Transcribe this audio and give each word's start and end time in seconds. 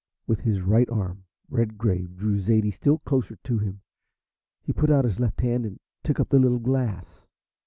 With 0.25 0.39
his 0.39 0.61
right 0.63 0.89
arm 0.89 1.25
Redgrave 1.47 2.17
drew 2.17 2.39
Zaidie 2.39 2.73
still 2.73 2.97
closer 2.97 3.35
to 3.43 3.59
him. 3.59 3.81
He 4.63 4.73
put 4.73 4.89
out 4.89 5.05
his 5.05 5.19
left 5.19 5.41
hand 5.41 5.63
and 5.63 5.79
took 6.03 6.19
up 6.19 6.29
the 6.29 6.39
little 6.39 6.57
glass. 6.57 7.21